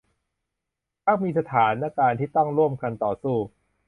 [1.05, 3.37] มักมีสถานการณ์ที่ต้องร่วมกันต่อสู้